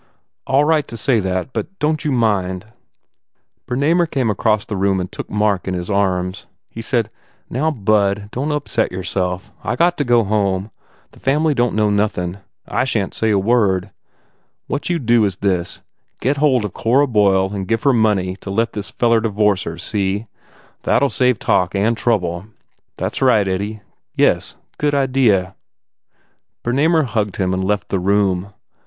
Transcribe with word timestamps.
"All 0.47 0.63
right 0.65 0.87
to 0.87 0.97
say 0.97 1.19
that 1.19 1.53
but 1.53 1.77
don 1.77 1.95
t 1.95 2.09
you 2.09 2.11
mind." 2.11 2.65
Bernamer 3.67 4.09
came 4.09 4.31
across 4.31 4.65
the 4.65 4.75
room 4.75 4.99
and 4.99 5.11
took 5.11 5.29
Mark 5.29 5.67
in 5.67 5.75
his 5.75 5.91
arms. 5.91 6.47
He 6.71 6.81
said, 6.81 7.11
"Now, 7.51 7.69
bud, 7.69 8.29
don 8.31 8.47
t 8.47 8.55
upset 8.55 8.91
yourself. 8.91 9.51
I 9.63 9.75
got 9.75 9.99
to 9.99 10.03
go 10.03 10.23
home. 10.23 10.71
The 11.11 11.19
fam 11.19 11.45
ly 11.45 11.53
don 11.53 11.69
t 11.69 11.75
know 11.75 11.91
nothin. 11.91 12.39
I 12.67 12.83
shan 12.83 13.11
t 13.11 13.15
say 13.15 13.29
a 13.29 13.37
word. 13.37 13.91
What 14.65 14.89
you 14.89 14.97
do 14.97 15.23
is 15.23 15.35
this, 15.35 15.81
Get 16.19 16.37
hold 16.37 16.65
of 16.65 16.73
Cora 16.73 17.05
Boyle 17.05 17.53
and 17.53 17.67
give 17.67 17.83
her 17.83 17.93
money 17.93 18.35
to 18.37 18.49
let 18.49 18.73
this 18.73 18.89
feller 18.89 19.21
divorce 19.21 19.61
her, 19.65 19.77
see? 19.77 20.25
That 20.81 21.03
ll 21.03 21.09
save 21.09 21.37
talk 21.37 21.75
and 21.75 21.95
trouble." 21.95 22.47
"That 22.97 23.13
s 23.13 23.21
right, 23.21 23.47
Eddie. 23.47 23.81
Yes, 24.15 24.55
good 24.79 24.95
idea." 24.95 25.53
Bernamer 26.63 27.03
hugged 27.05 27.35
him 27.35 27.53
and 27.53 27.63
left 27.63 27.89
the 27.89 27.99
room. 27.99 28.51